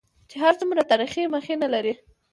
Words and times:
چې 0.29 0.37
څومره 0.59 0.81
تاريخي 0.91 1.23
مخينه 1.35 1.67
لري. 1.73 1.93